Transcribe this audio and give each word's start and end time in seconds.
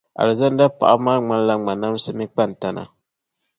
Alizanda 0.21 0.65
paɣaba 0.79 1.03
maa 1.05 1.19
ŋmanila 1.25 1.53
ŋmanamsi 1.61 2.09
mini 2.13 2.31
kpantana. 2.33 2.83